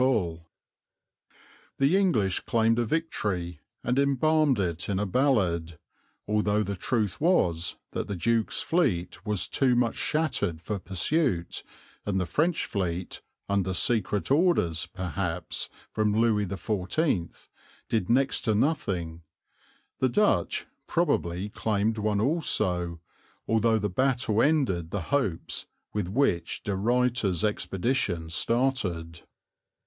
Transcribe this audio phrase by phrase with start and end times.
[0.01, 0.45] [Illustration: SOUTHWOLD
[1.29, 1.37] HARBOUR]
[1.87, 5.77] The English claimed a victory and embalmed it in a ballad,
[6.27, 11.61] although the truth was that the Duke's fleet was too much shattered for pursuit
[12.03, 17.47] and the French fleet, under secret orders, perhaps, from Louis XIV,
[17.87, 19.21] did next to nothing;
[19.99, 22.99] the Dutch, probably, claimed one also,
[23.47, 29.21] although the battle ended the hopes with which De Ruyter's expedition started.